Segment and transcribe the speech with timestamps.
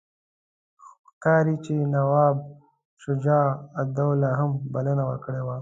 [0.85, 2.37] ښکاري چې نواب
[3.01, 3.47] شجاع
[3.81, 5.49] الدوله هم بلنه ورکړې وه.